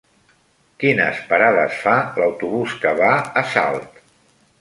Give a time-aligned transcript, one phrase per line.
[0.83, 3.11] Quines parades fa l'autobús que va
[3.43, 4.01] a Salt?